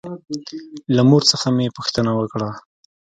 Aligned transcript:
له 0.95 1.01
مور 1.09 1.23
څخه 1.31 1.47
مې 1.55 1.67
پوښتنه 1.77 2.11
وکړه. 2.19 2.49